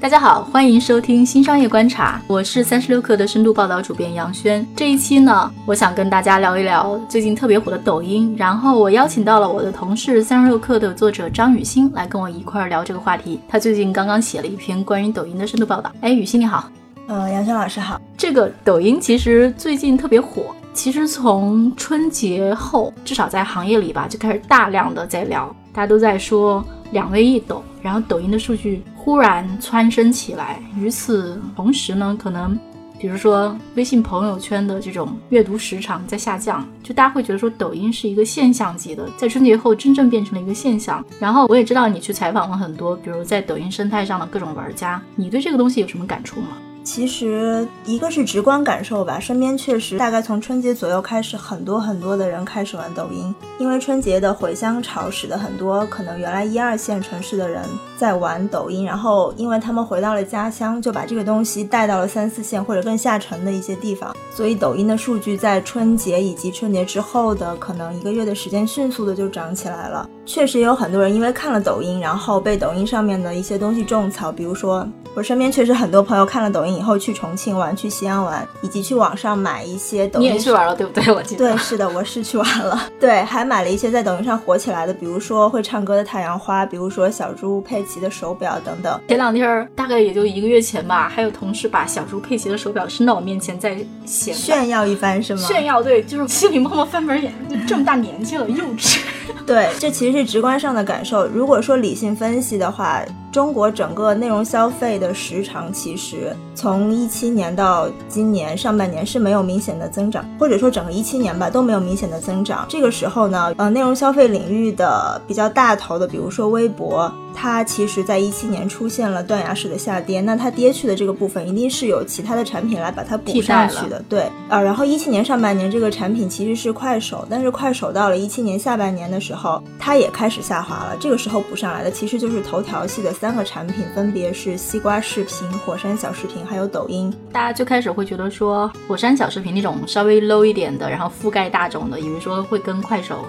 [0.00, 4.64] 大家好，欢迎收听新商业观察，我是三十六氪的深度报道主编杨轩。
[4.76, 13.40] 这一期呢，我想跟大家聊一聊最近特别火的抖音，然后我邀请到了我的同事三十六氪的作者张雨欣来跟我一块儿聊这个话题。
[13.48, 15.90] 他最近刚刚写了一篇关于抖音的深度报道。
[16.00, 16.70] 哎，雨欣你好，
[17.08, 18.00] 呃，杨轩老师好。
[18.16, 28.84] 这个抖音其实最近特别火，其实从春节后，至少在行业里吧，就开始大量的在聊，大家都在说两微一抖，然后抖音的数据。
[29.08, 32.58] 忽然蹿升起来，与此同时呢，可能
[32.98, 41.02] 比如说微信朋友圈的这种阅读时长在下降，就大家会觉得说抖音是一个现象级的，在春节后真正变成了一个现象。
[41.18, 46.48] 然后我也知道你去采访了很多，比如在抖音生态上的各种玩家，你对这个东西有什么感触吗？
[46.88, 57.62] 其实一个是直观感受吧，身边确实大概从春节左右开始，很多很多的人开始玩抖音，因为春节的回乡潮使得很多可能原来一二线城市的人
[57.98, 70.08] 在玩抖音，然后因为他们回到了家乡，就把这个东西带到了三四线或者更下沉的一些地方，所以抖音的数据在春节以及春节之后的可能一个月的时间，迅速的就涨起来了。
[70.28, 80.28] 确实有很多人因为看了抖音，然后被抖音上面的一些东西种草，比如说我身边确实很多朋友看了抖音以后去重庆玩、去西安玩，以及去网上买一些抖音。
[80.28, 81.10] 你也去玩了对不对？
[81.10, 81.48] 我记得。
[81.48, 82.78] 对，是的，我是去玩了。
[83.00, 89.00] 对， 还买了一些在抖音上火起来的，比如说会唱歌的太阳花，比如说小猪佩奇的手表等等。
[89.08, 95.40] 前两天大概也就一个月前吧，还有同事把小猪佩奇的手表伸到我面前在显炫耀一番，是吗？
[95.40, 97.32] 炫耀，对，就是心里默默翻白眼，
[97.66, 98.98] 这么大年纪了，幼稚。
[99.46, 101.26] 对，这其实是直观上的感受。
[101.26, 112.66] 如果说理性分析的话，中国整个内容消费的时长，其实从一七年到今年上半年是没有明显的增长，或者说整个一七年吧都没有明显的增长。
[112.68, 117.12] 这个时候呢，呃，内容消费领域的比较大头的，比如说微博。
[117.40, 124.02] 它其实，在一七年出现了断崖式的下跌，那它跌去的这个部分，一定是有其他的产品来把它补上去的。
[124.08, 130.96] 对，啊，然后一七年上半年这个产品其实是快手，但是快手到了一七年下半年的时候，它也开始下滑了。
[130.98, 137.12] 这个时候补上来的其实就是头条系的三个产品，分别是西瓜视频、火山小视频，还有抖音。
[137.32, 143.24] 大家最开始会觉得说，火山小视频那种稍微 low 一点的，然后覆盖大众的，以为说会跟快手。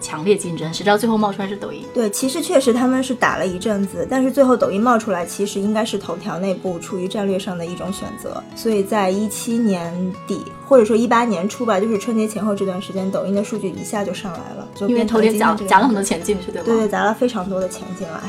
[0.00, 1.82] 强烈竞争，谁知道最后冒出来是抖音？
[1.94, 8.42] 对，其实确实他们是打了一阵子，但是最后抖音冒出来，其实应该是头条内部出于战略上的一种选择。
[8.54, 16.66] 所以在一七年底或者说一八年初吧，就是春节前后这段时间，抖音的数据一下就上来了，就因为头天砸砸了很多钱进去，对吧？
[16.66, 18.20] 对对，砸了非常多的钱进来。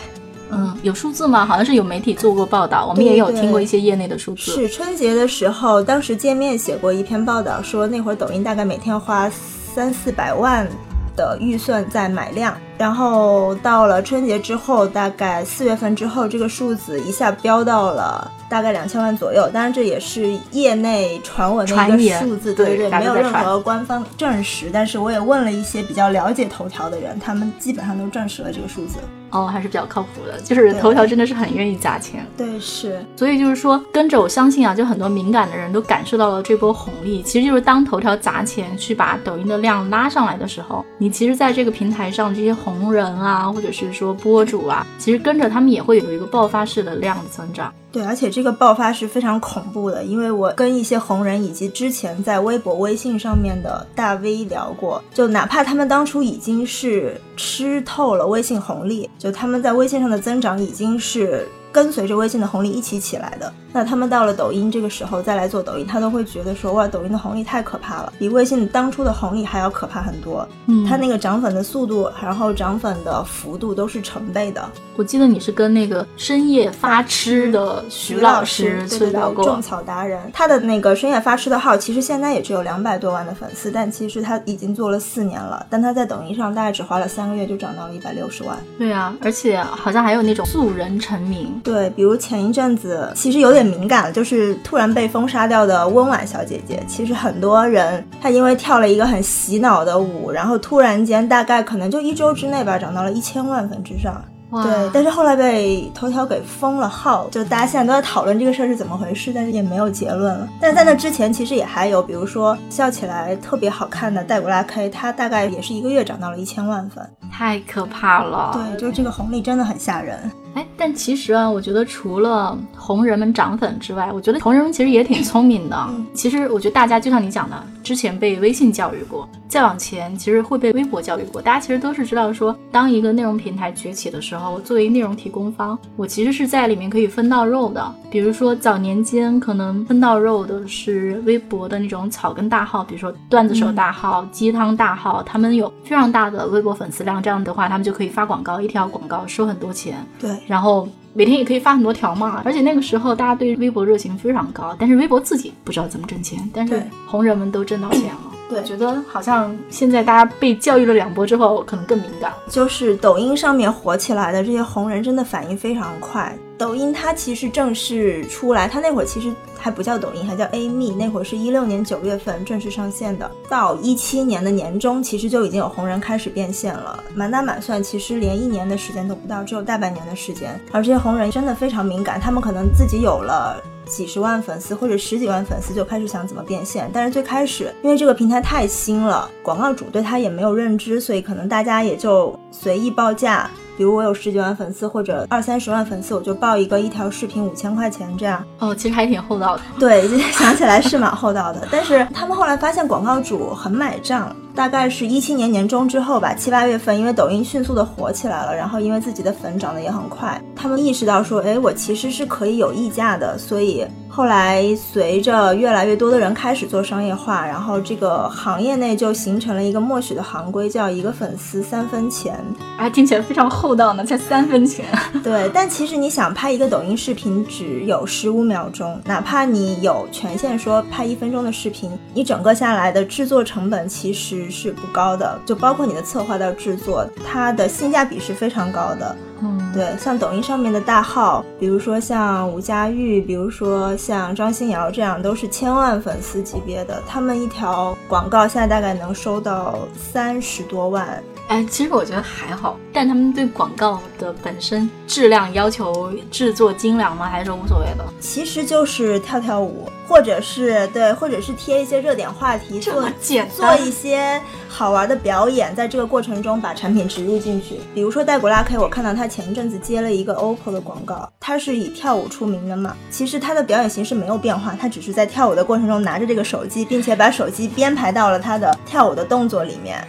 [0.52, 1.46] 嗯，有数字吗？
[1.46, 4.52] 好像是有媒体做过报道，我们也有听过一些业内的数字。
[4.52, 10.68] 是春节的时候，当时见面写过一篇报道，说那会儿抖音大概每天花三四百万。
[11.16, 19.50] 的预算在买量，然后到了春节之后，大概四月份之后，这个数字一下飙到了大概两千万左右。
[19.54, 24.70] 当然，这也是业内传闻的一个数字，对对，没有任何官方证实。
[24.74, 28.98] 但是我也问了一些比较了解头条的人，他们基本上都证实了这个数字。
[29.36, 32.26] 哦，还是比较靠谱的，就是头条真的是很愿意砸钱。
[32.38, 33.06] 对，是。
[33.16, 37.22] 所以就是说，跟着我相信啊，就很多敏感的人都感受到了这波红利。
[37.22, 47.74] 其实就是当头条砸钱去把抖音的量拉上来的时候，你其实在这个平台上这些红人啊，或者是说博主啊，其实跟着他们也会有一个爆发式的量的增长。
[47.96, 63.54] 对，而且这个爆发是非常恐怖的，因为我跟一些红人以及之前在微博、微信上面的大 V 聊过，就哪怕他们当初已经是吃透了微信红利，就他们在微信上的增长已经是跟随着微信的红利一起起来的。
[63.76, 70.48] 那他们到了抖音这个时候再来做抖音，他都会觉得说哇，抖音的红利太可怕了，比微信当初的红利还要可怕很多。
[70.68, 74.66] 嗯，它那个涨粉的速度，然后涨粉的幅度都是成倍的。
[74.96, 88.58] 我记得你是跟那个深夜发痴的徐老师对聊过，种草达人，他的那个深夜发痴的号其实现在也只有两百多万的粉丝，但其实他已经做了四年了，但他在抖音上大概只花了三个月就涨到了一百六十万。
[88.78, 91.60] 对啊，而且好像还有那种素人成名。
[91.62, 93.65] 对，比如前一阵子其实有点。
[93.66, 96.82] 敏感了，就是突然被封杀掉的温婉小姐姐。
[96.88, 104.24] 其实很多人，她因为跳了一个很洗脑的舞，然后突然间大概可能就一周之内吧，涨到了一千万粉之上。
[104.64, 110.48] 对，但是后来被头条给封了号，就大家现在都在讨论这个事儿是怎么回事，但是也没有结论了。
[110.62, 117.06] 但是在那之前，其实也还有，比如说笑起来特别好看的戴古拉 K，她大概也是一个月涨到了一千万粉。
[117.36, 118.52] 太可怕了。
[118.54, 120.32] 对，就是这个红利真的很吓人。
[120.54, 125.90] 哎，但其实啊，我觉得除了红人们涨粉之外，我觉得红人们其实也挺聪明的。
[126.14, 131.42] 其实我觉得大家就像你讲的，之前被微信教育过，再往前其实会被微博教育过。
[131.42, 137.94] 大家其实都是知道说，当一个内容平台崛起的时候，作为内容提供方，我其实是在里面可以分到肉的。
[138.10, 149.98] 比如说早年间可能分到肉的是微博的那种草根大号，比如说段子手大号、鸡汤大号，他们有非常大的微博粉丝量，这样的话他们就可以发广告，一条广告收很多钱。
[150.20, 150.30] 对。
[150.46, 158.35] 然后每天也可以发很多条嘛，而且那个时候大家对微博热情非常高，但是微博自己不知道怎么挣钱，但是红人们都挣到钱了。
[158.48, 162.32] 对，觉得好像现在大家被教育了两波之后，可能更敏感。
[162.48, 166.38] 就是抖音上面火起来的这些红人，真的反应非常快。
[166.58, 170.96] 抖音它其实正式出来，它那会儿其实还不叫抖音，还叫 A Me。
[170.96, 177.04] 那会儿是一六年九月份正式上线的，到一七年的年中，其实就已经有红人开始变现了。
[177.16, 180.58] 满打满算，其实连一年的时间都不到，只有大半年的时间。
[180.72, 183.62] 而这些红人真的非常敏感，他们可能自己有了。
[183.96, 193.50] 几十万粉丝或者十几万粉丝就开始想怎么变现，但是最开始因为这个平台太新了，广告主对他也没有认知，所以可能大家也就随意报价。
[193.78, 198.42] 比如我有十几万粉丝或者二三十万粉丝，我就报一个一条视频五千块钱这样。
[198.60, 199.64] 哦，其实还挺厚道的。
[199.78, 201.68] 对， 想起来是蛮厚道的。
[201.70, 213.86] 但是他们后来发现广告主很买账，大概是一七年年中之后吧，七八月份，因为抖音迅速的火起来了，然后因为自己的粉涨得也很快，他们意识到说，哎，我其实是可以有溢价的，所以。
[214.08, 222.40] 后来，随着越来越多的人开始做商业化，然后这个行业内就形成了一个默许的行规，叫一个粉丝三分钱。
[222.78, 224.86] 哎，听起来非常厚道呢，才三分钱。
[225.22, 239.16] 对，但其实你想拍一个抖音视频只有十五秒钟，哪怕你有权限说拍一分钟的视频，你整个下来的制作成本其实是不高的，就包括你的策划到制作，它的性价比是非常高的。
[239.42, 251.22] 嗯，对，像抖音上面的大号，比如说像吴佳玉，比如说像张馨瑶这样，都是千万粉丝级别的，他们一条广告现在大概能收到三十多万。
[251.48, 257.30] 哎，其实我觉得还好，但他们对广告的本身质量要求制作精良吗？
[257.30, 258.04] 还是无所谓的？
[258.20, 263.08] 其实就是跳跳舞，或者是对，或者是贴一些热点话题，做
[263.56, 267.80] 做一些好玩的表演，在这个过程中把产品植入进去。
[267.94, 272.98] 比如说戴古拉 K，我看到他前一阵子接了一个 OPPO 的广告，他是以跳舞出名的嘛。
[273.12, 280.04] 其实他的表演形式没有变化，他只是在跳舞的过程中拿着这个手机，并且把手机编排到了他的跳舞的动作里面。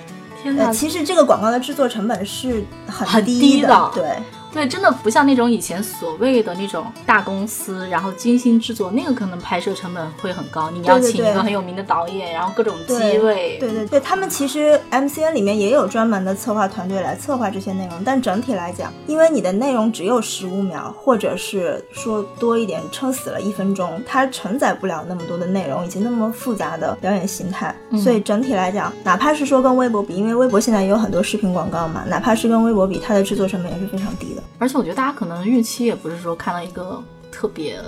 [0.51, 4.05] 呃，其实这个广告的制作成本是很低的，对。
[4.57, 10.71] 对，真的不像那种以前所谓的那种大公司，然后精心制作，那个可能拍摄成本会很高。
[10.71, 13.59] 你要请一个很有名的导演，然后各种机位。
[13.61, 27.75] 对对对，他们其实 MCN 里面也有专门的策划团队来策划这些内容，但整体来讲，因为你的内容只有十五秒，或者是说多一点，撑死了一分钟，它承载不了那么多的内容以及那么复杂的表演形态。
[28.03, 34.43] 所以整体来讲，哪怕是说跟微博比，因为微博现在也有很多视频广告嘛，哪怕是跟微博比，它的制作成本也是非常低的。
[34.59, 37.79] 而且我觉得大家可能预期也不是说看到一个特别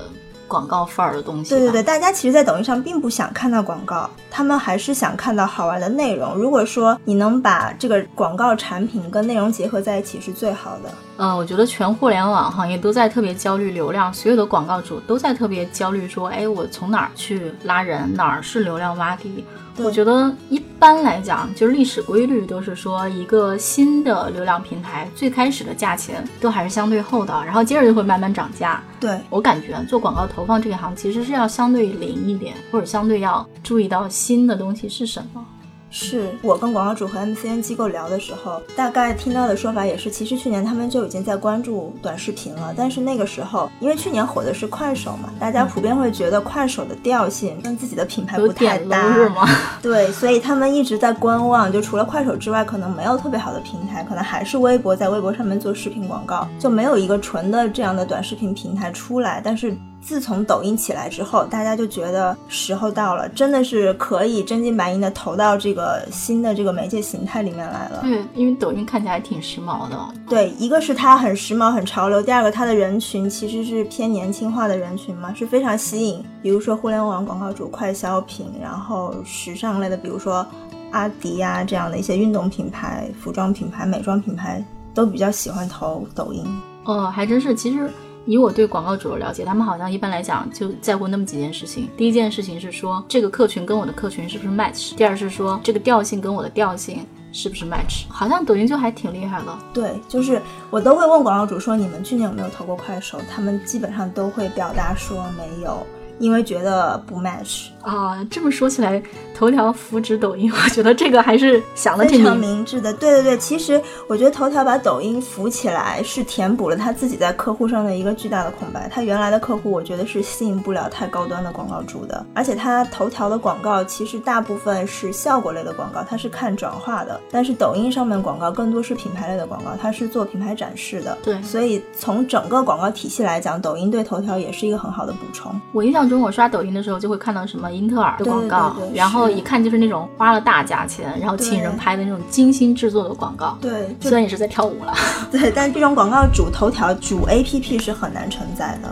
[0.46, 1.50] 广告范儿的东西。
[1.50, 6.34] 对对对，大家其实，在抖音上并不想看到广告，他们还是想看到好玩的内容。
[6.34, 10.90] 如果说你能把这个广告产品跟内容结合在一起，是最好的。
[11.18, 19.44] 嗯，我觉得全互联网行业都在特别焦虑流量，所有的广告主都在特别焦虑，说，哎，我从哪儿去拉人，哪儿是流量洼地。
[19.84, 28.82] 我觉得一般来讲，就是历史规律都是说，一个新的流量平台最开始的价钱都还是相对厚的，然后接着就会慢慢涨价。
[29.00, 35.44] 对我感觉做广告投放这一行其实是要相对灵一点，或者相对要注意到新的东西是什么。
[35.90, 49.48] 是我跟广告主和 MCN 机构聊的时候，大概听到的说法也是，其实去年他们就已经在关注短视频了，但是那个时候，因为去年火的是快手嘛，大家普遍会觉得快手的调性跟自己的品牌不太搭，是吗？
[49.80, 59.76] 对，所以他们一直在观望，就除了快手之外，可能没有特别好的平台，可能还是微博，在微博上面做视频广告，就没有一个纯的这样的短视频平台出来，但是。
[60.00, 68.00] 自从抖音起来之后，大家就觉得时候到了，真的是可以真金白银的投到这个新的这个媒介形态里面来了。
[68.02, 69.98] 对，因为抖音看起来挺时髦的。
[70.28, 76.24] 对，一个是它很时髦、很潮流，第二个它的人群其实是偏年轻化的人群嘛，是非常吸引。
[76.40, 80.46] 比如说互联网广告主、快消品，然后时尚类的，比如说
[80.90, 84.64] 阿迪呀这样的一些运动品牌、服装品牌、美妆品牌，
[84.94, 86.46] 都比较喜欢投抖音。
[86.84, 87.90] 哦，还真是，其实。
[88.28, 91.88] 以我对广告主的了解，他们好像一般来讲就在乎那么几件事情。
[91.96, 98.04] 第一件事情是说这个客群跟我的客群是不是 match，第二是说这个调性跟我的调性是不是 match？
[98.10, 99.58] 好像抖音就还挺厉害的。
[99.72, 103.18] 对，就是我都会问广告主说，你们去年有没有投过快手？
[103.34, 105.86] 他们基本上都会表达说没有。
[106.18, 109.02] 因为觉得不 match 啊，这么说起来，
[109.34, 112.92] 头条扶植抖音， 我觉得这个还是想的非常明智的。
[112.92, 118.88] 对对对，其实我觉得头条把抖音扶起来，是填补了他自己在客户上的一个巨大的空白。
[118.92, 127.18] 他原来的客户，我觉得是吸引不了太高端的广告主的，而且他头条的广告其实大部分是效果类的广告，它是看转化的。
[127.30, 131.16] 但是抖音上面广告更多是品牌类的广告，它是做品牌展示的。
[131.22, 135.58] 对，所以从整个广告体系来讲，抖音对头条也是一个很好的补充。
[135.72, 136.07] 我印象。
[136.08, 143.58] 中我刷抖音的时候就会看到什么英特尔的广告，然后一看就是那种花了大价钱，然后请人拍的那种精心制作的广告。
[143.60, 144.94] 对，虽然也是在跳舞了。
[145.30, 148.88] 对，但这种广告主头条主 APP 是很难承载的。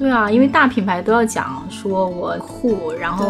[0.00, 3.26] 对啊，因为大品牌都要讲说我酷，然后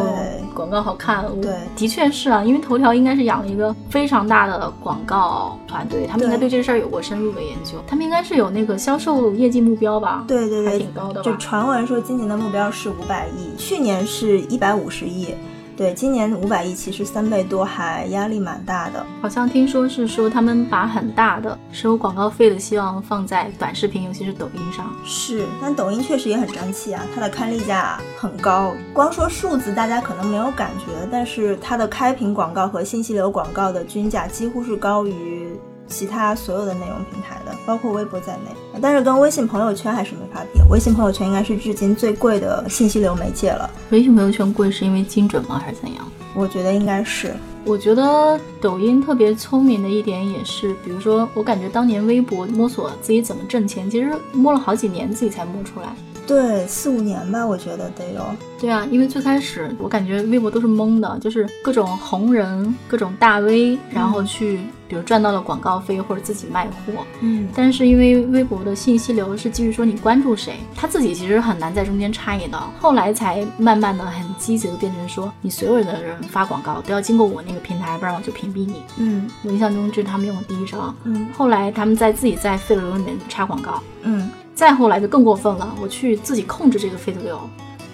[0.55, 1.25] 广告好看。
[1.43, 7.73] 对，的确是啊，因为头条应该是养了一个非常大的广告团队，他们应该对这事儿有过深入的研究。
[7.89, 10.25] 他们应该是有那个销售业绩目标吧？
[10.29, 11.21] 对对对，还挺高的。
[11.23, 15.35] 就传闻说今年的目标是五百亿，去年是一百五十亿。
[15.81, 19.03] 对，今年五百亿其实三倍多，还压力蛮大的。
[19.23, 24.95] 好像听说是说他们把很大的收广告费的希望放在短视频，尤其是抖音上。
[25.07, 28.75] 是，但抖音确实也很争气啊，它的看例价很高。
[28.93, 35.59] 光说数字，大家可能没有感觉，但是它的开屏广告和信息流广告的均价几乎是高于。
[35.87, 40.61] 其他所有的内容平台的，包括微博在内，但是跟微信朋友圈还是没法比。
[40.71, 43.69] 微信朋友圈应该是至今最贵的信息流媒介了。
[43.91, 46.07] 微信朋友圈贵是因为精准吗，还是怎样？
[46.35, 47.35] 我觉得应该是。
[47.65, 55.89] 我觉得抖音特别聪明的一点也是，比如说，我感觉当年微博摸索自己怎么挣钱，其实摸了好几年自己才摸出来。
[56.31, 58.25] 对，四五年吧，我觉得得有。
[58.61, 67.05] 对啊，因为最开始我感觉微博都是懵的，就是各种红人、各种大 V，然后去，比如赚到了广告费或者自己卖货。
[67.19, 67.49] 嗯。
[67.53, 72.71] 但是因为微博的信息流是基于说你关注谁，他自己其实很难在中间插一刀。
[72.79, 78.85] 后来才慢慢的很积极的变成说，你所有的人发广告都要经过我那个平台，不然我就屏蔽你。
[78.99, 79.29] 嗯。
[79.43, 80.95] 我印象中就是他们用的第一招。
[81.03, 81.27] 嗯。
[81.37, 83.83] 后来他们在自己在费流里面插广告。
[84.03, 84.31] 嗯。
[84.61, 87.41] 再后来就更过分了，我去自己控制这个费的流，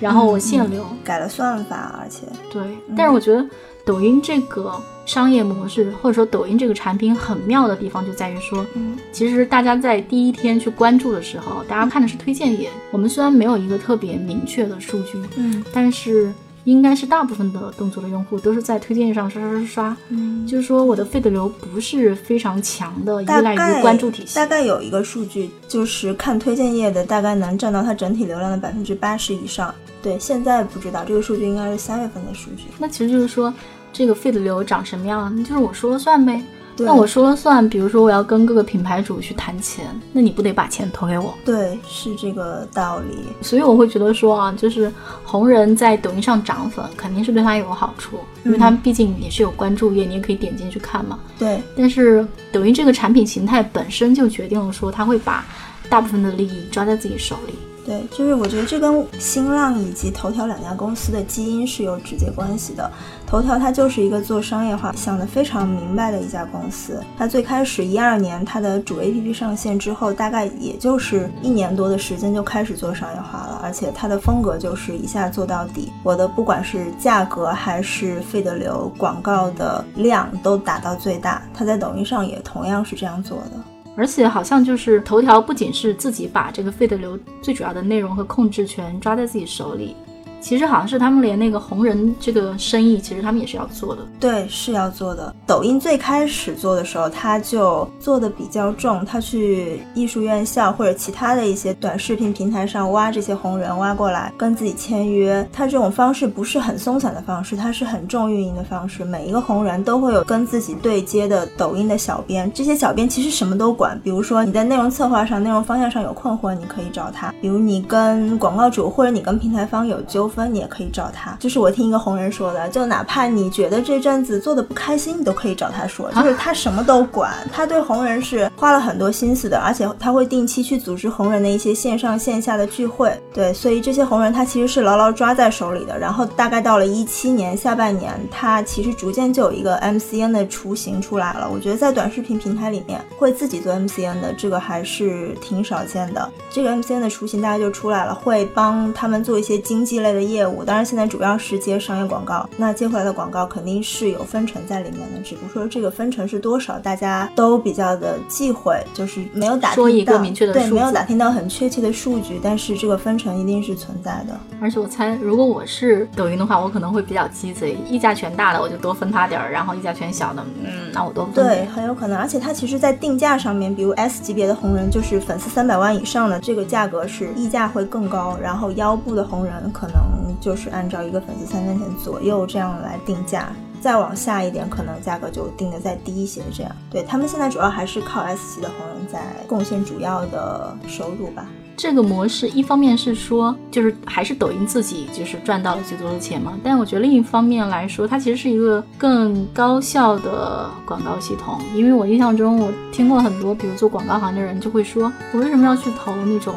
[0.00, 2.60] 然后我限流，改了算法，而且对。
[2.96, 3.48] 但是我觉得
[3.84, 8.66] 抖音这个商业模式，或者说抖音这个产品很妙的地方，就在于说，
[9.12, 12.68] 其实大家在第一天去关注的时候，大家看的是推荐页。
[12.90, 16.32] 我们虽然没有一个特别明确的数据，嗯，但是。
[16.66, 24.34] 应该是大部分的动作的用户都是在推荐上刷刷刷刷，嗯，就是说我的费的流不是非常强的，依赖于关注体系。
[24.34, 29.72] 大概有一个数据，就是看推荐页的大概能占到它整体流量的百分之八十以上。
[30.02, 32.64] 对，现在不知道这个数据应该是三月份的数据。
[32.78, 33.52] 那其实就是说，
[33.92, 36.42] 这个费的流长什么样，就是我说了算呗。
[36.78, 41.34] 那我说了算，比如说我要跟各个品牌主去谈钱，那你不得把钱投给我？
[41.44, 43.18] 对，是这个道理。
[43.40, 44.92] 所以我会觉得说啊，就是
[45.24, 51.18] 红人在抖音上涨粉，肯定是对他有好处，因为他们毕竟也是有关注页，你也可以点进去看嘛。
[51.38, 51.62] 对。
[51.76, 55.44] 但是抖音这个产品形态本身就决定了说，他会把
[55.88, 57.54] 大部分的利益抓在自己手里。
[57.86, 62.90] 对，就是我觉得这跟新浪以及头条两家公司的基因是有直接关系的。
[63.26, 67.02] 头条它就是一个做商业化想得非常明白的一家公司。
[67.18, 75.92] 它最开始一二年它的主 APP 上线之后，大概也就是一年多的时间就开始做商业化了，而且它的风格就是一下做到底。
[76.04, 81.42] 我的不管是价格还是费的流，广告的量都打到最大。
[81.52, 83.60] 它在抖音上也同样是这样做的。
[83.96, 89.96] 而且好像就是头条不仅是自己把这个费的流最主要的内容和控制权抓在自己手里。
[90.46, 94.02] 其实好像是他们连那个红人这个生意，其实他们也是要做的。
[94.20, 95.34] 对，是要做的。
[95.44, 105.44] 抖音最开始做的时候，他就做的比较重，他去艺术院校或者其他的一些短视频平台上挖这些红人，挖过来跟自己签约。
[105.52, 109.04] 他这种方式不是很松散的方式，他是很重运营的方式。
[109.04, 114.00] 每一个红人都会有跟自己对接的抖音的小编，这些小编其实什么都管。
[114.04, 120.35] 比如说你在内容策划上、内容方向上有困惑，你可以找他；比如你跟广告主或者你跟平台方有纠纷。
[120.36, 135.98] 分你也可以找他，就是我听一个红人说的，就哪怕你觉得这阵子做的不开心，你都可以找他说，就是他什么都管，他对红人是花了很多心思的，而且他会定期去组织红人的一些线上线下的聚会，对，所以这些红人他其实是牢牢抓在手里的。
[135.98, 141.48] 然后大概到了一七年下半年，他其实逐渐就有一个 MCN 的雏形出来了。
[141.52, 150.26] 我觉得在短视频平台里面会自己做 MCN 的这个还是挺少见的，这个 MCN 的雏形大概就出来了，会帮他们做一些经济类的。
[150.26, 164.36] 业务，当然现在主要是接商业广告，那接回来的广告肯定是有分成在里面的，只不过说这个分成是多少，大家都比较的忌讳，就是没有打说一个明确的对，没有打听到很确切的数据，但是这个分成一定是存在的。
[164.60, 171.34] 而且我猜，如果我是抖音的话，我可能会比较鸡贼，溢价权大的我就多分他点儿，然后溢价权小的，嗯，那我多分。
[171.34, 172.18] 对，很有可能。
[172.18, 183.48] 而且它其实，在定价上面，比如 S 级别的红人，就是粉丝三百万以上的这个价格是溢价会更高，然后腰部的红人可能嗯就是按照一个粉丝三分钱左右这样来定价，
[183.80, 186.42] 再往下一点，可能价格就定的再低一些。
[186.52, 191.46] 这样，对他们现在主要还是靠 S 级的红人在贡献主要的收入吧。
[191.78, 201.60] 这个模式一方面是说，就是还是抖音自己就是赚到了最多的钱嘛，但我觉得另一方面来说，它其实是一个更高效的广告系统。
[201.74, 206.54] 因为我印象中，我听过很多，比如做广告行的人就会说，我为什么要去投那种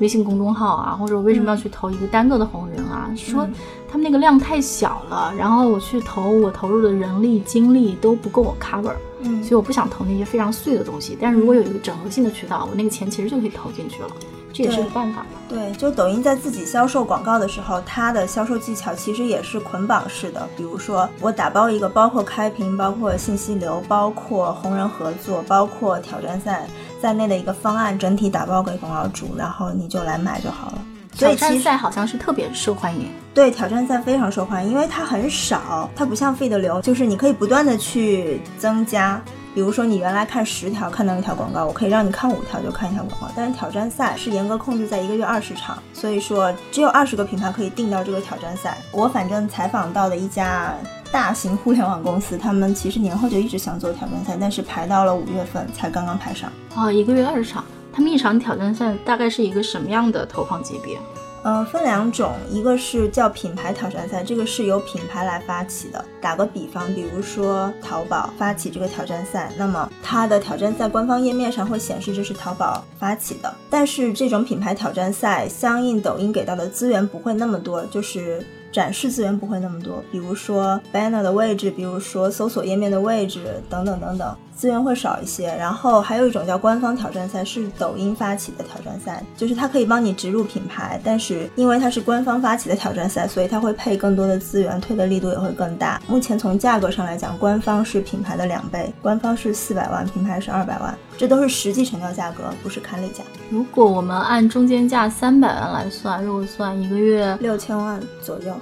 [0.00, 3.10] 微信公众号啊，或者我为什么要去投一个单个的红人啊？
[3.16, 3.46] 说
[3.90, 11.16] 他们那个量太小了，然后我去投我投入的人力精力都不够我 cover，嗯，所以我不想投那些非常碎的东西。
[11.20, 14.08] 但是如果有一个整合性的渠道，我那个钱其实就可以投进去了。
[14.52, 15.26] 这也是个办法。
[15.48, 20.48] 对，就抖音在自己销售广告的时候，它的销售技巧其实也是捆绑式的。
[20.56, 26.68] 比如说，我打包一个包括开屏、包括信息流、包括红人合作、包括挑战赛
[27.04, 30.78] 在内的一个方案，整体打包给广告主，然后你就来买就好了。
[31.12, 33.10] 挑战赛好像是特别受欢迎。
[33.34, 39.20] 对，挑战赛非常受欢迎，因为它很少，它不像 feed 流，就是你可以不断的去增加。
[39.54, 43.28] 比如说，你原来看十条看到一条广告，我可以让你看五条就看一条广告。
[43.36, 48.78] 但是挑战赛是严格控制在一个月二十场，所以说只有二十个品牌可以定到这个挑战赛。
[48.92, 50.74] 我反正采访到的一家
[51.14, 56.50] 大型互联网公司，他们其实年后就一直想做挑战赛，但是排到了五月份才刚刚排上。
[56.74, 60.98] 哦，一个月二十场，他们一场挑战赛大概是一个什么样的投放级别？
[61.44, 66.04] 呃，分两种，一个是叫品牌挑战赛，这个是由品牌来发起的。
[66.20, 73.54] 打个比方，比如说淘宝发起这个挑战赛，那么它的挑战赛官方页面上会显示这是淘宝发起的。
[73.70, 84.36] 但是这种品牌挑战赛，相应抖音给到的资源不会那么多，就是展示资源不会那么多，比如说 banner 的位置，比如说搜索页面的位置等等等等。
[84.54, 96.00] 资源会少一些，然后还有一种叫官方挑战赛，是抖音发起的挑战赛，就是它可以帮你植入品牌，但是因为它是官方发起的挑战赛，所以它会配更多的资源，推的力度也会更大。
[96.06, 103.24] 目前从价格上来讲，官方是品牌的两倍，官方是四百万，品牌是二百万，这都是实际成交价格，不是刊例价。
[103.50, 108.54] 如果我们按中间价三百万来算，如果算一个月六千万左右。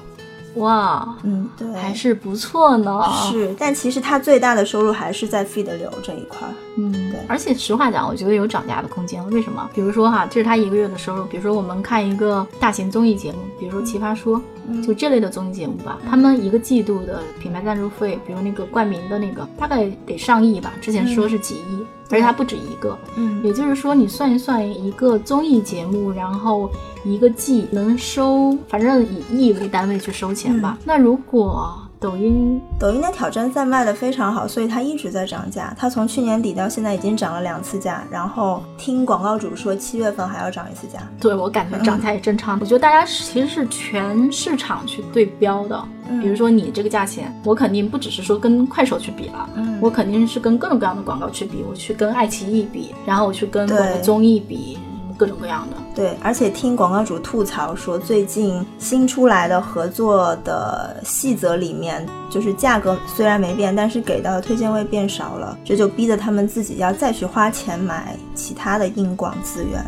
[0.57, 3.03] 哇，嗯，对，还是不错呢。
[3.31, 6.47] 是，但其实它最大的收入还是在 feed 流这一块。
[6.77, 7.19] 嗯，对。
[7.29, 9.25] 而且实话讲，我觉得有涨价的空间。
[9.31, 9.69] 为什么？
[9.75, 11.25] 比如说哈，这是他一个月的收入。
[11.25, 14.38] 比如说我们看一个大型综艺节目，比如说《奇葩说》，
[14.85, 20.72] 就这类的综艺节目吧，他们一个季度的品牌赞助费，比如那个冠名的那个，大概得上亿吧。
[20.81, 22.98] 之前说是几亿，而且它不止一个。
[23.16, 26.70] 嗯，也就是说，你算一算，一个综艺节目，然后。
[27.05, 30.79] 一个季能收，反正以亿为单位去收钱吧。
[30.85, 35.73] 那如果抖音，抖音的挑战赛卖的非常好，所以它一直在涨价。
[35.79, 40.99] 它从去年底到现在已经涨了两次价，然后听广告主说七月份还要涨一次价。
[41.21, 42.59] 对我感觉涨价也正常。
[42.61, 45.81] 我觉得大家其实是全市场去对标的。
[46.21, 49.49] 比如说你这个价钱，我肯定不只是说跟快手去比了，
[49.81, 51.65] 我肯定是跟各种各样的广告去比。
[51.71, 54.77] 我去跟爱奇艺比，然后我去跟某个综艺比。
[55.23, 69.81] 各种各样的，对，而且听广告主吐槽说，最近新出来的合作的细则里面，就是价格虽然没变，但是给到的推荐位变少了，这就逼得他们自己要再去花钱买其他的硬广资源。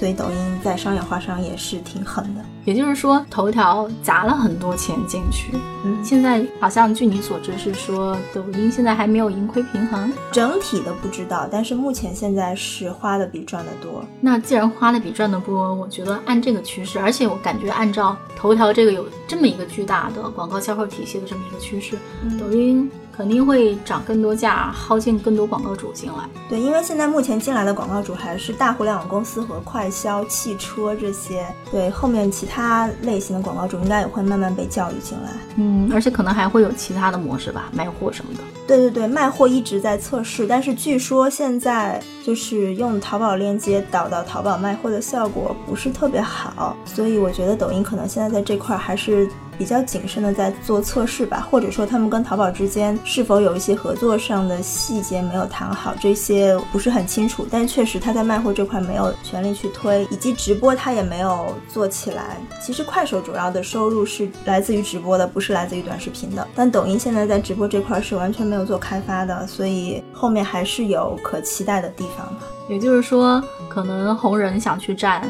[0.00, 5.52] 所以抖音在商业化上也是挺狠的，也就是说，头条砸了很多钱进去。
[5.84, 14.02] 嗯，现在好像据你所知是说，抖音现在还没有盈亏平衡，整体的不知道，但是目前现在是花的比赚的多。
[14.22, 21.98] 那既然花的比赚的多，我觉得按这个趋势，而且我感觉按照头条这个有这么一个巨大的广告销售体系的这么一个趋势，
[22.40, 22.90] 抖音。
[23.20, 26.26] 肯定会涨更多价，薅进更多广告主进来。
[26.48, 31.46] 对，因为现在目前进来的广告主还是大互联网公司和快销、汽车这些。
[31.70, 35.32] 对，后面其他类型的广告主应该也会慢慢被教育进来。
[35.56, 38.40] 嗯，而且可能还会有其他的模式吧，卖货什么的。
[38.66, 49.28] 对对对，卖货一直在测试，但是据说现在就是用淘宝链接导到淘宝卖货的效果不是特别好，所以我觉得抖音可能现在在这块还是。
[49.60, 57.46] 比较谨慎的在做测试吧，或者说他们跟淘宝之间是否有一些合作上的细节没有谈好，这些不是很清楚。
[57.50, 62.38] 但确实他在卖货这块没有全力去推，以及直播他也没有做起来。
[62.58, 66.48] 其实快手主要的收入是来自于直播的，不是来自于短视频的。
[66.54, 72.46] 但抖音现在在直播这块是完全没有做开发的，所以后面还是有可期待的地方的。
[72.66, 75.28] 也就是说，可能红人想去占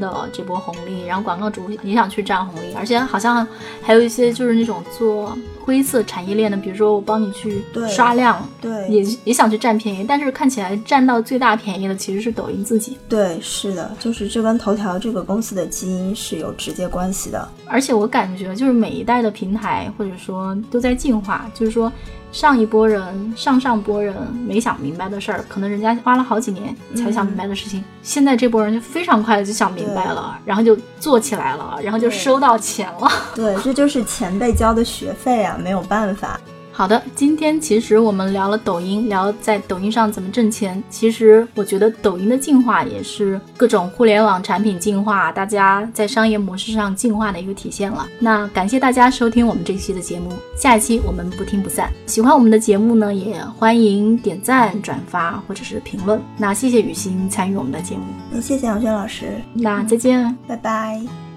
[0.00, 3.46] 的这波红利，然后广告主也想去占红利，而且好像
[3.82, 5.36] 还有一些就是那种做
[5.70, 12.98] 灰色产业链的，比如说我帮你去刷量，对，也也想去占便宜，但是看起来占到最大便宜的其实是抖音自己。
[13.08, 17.48] 对，是的，就是这跟头条这个公司的基因是有直接关系的。
[17.66, 21.92] 而且我感觉就是每一代的平台或者说都在进化，就是说。
[22.32, 24.14] 上一波人、上上波人
[24.46, 33.10] 没想明白的事儿，可能人家花了好几年才想明白的事情，现在这波人就非常快的就想明白了，然后就做起来了，然后就收到钱了。
[33.34, 36.40] 对，这就是前辈交的学费啊，没有办法。
[36.72, 40.82] 好的，今天其实我们聊了抖音，聊在抖音上怎么挣钱。
[40.88, 48.06] 其实我觉得抖音的进化也是各种互联网产品进化，大家在商业模式上进化的一个体现了。
[48.18, 51.92] 那感谢大家收听我们这期的节目，下一期我们不听不散。
[52.06, 56.18] 喜欢我们的节目呢，也欢迎点赞、转发或者是评论。
[56.38, 59.34] 那谢谢雨欣参与我们的节目，也谢谢杨轩老师。
[59.52, 61.29] 那再见，拜拜。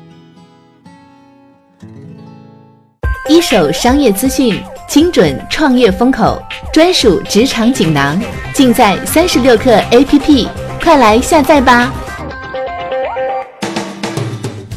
[3.29, 4.61] 一手商业资讯。
[4.85, 6.39] 精准创业风口，
[6.71, 8.21] 专属职场锦囊，
[8.53, 10.47] 尽在三十六课 APP，
[10.83, 11.91] 快来下载吧！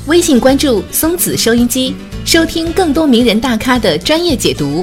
[0.06, 4.82] 微信关注松子收音机，收听更多名人大咖的专业解读。